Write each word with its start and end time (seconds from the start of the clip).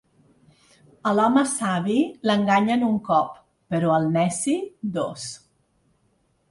A 1.09 1.11
l'home 1.17 1.43
savi 1.51 1.97
l'enganyen 2.29 2.87
un 2.89 2.99
cop, 3.11 3.39
però 3.75 3.93
al 3.99 4.13
neci 4.19 4.59
dos. 4.99 5.29